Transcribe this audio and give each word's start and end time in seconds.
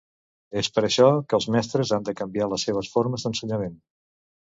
És 0.59 0.69
per 0.77 0.81
això 0.87 1.09
que 1.33 1.37
els 1.39 1.45
mestres 1.55 1.91
han 1.97 2.07
de 2.07 2.15
canviar 2.21 2.47
les 2.55 2.65
seves 2.69 2.89
formes 2.95 3.27
d'ensenyament. 3.29 3.77